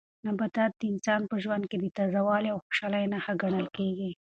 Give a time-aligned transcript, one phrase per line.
[0.25, 4.11] نباتات د انسان په ژوند کې د تازه والي او خوشالۍ نښه ګڼل کیږي.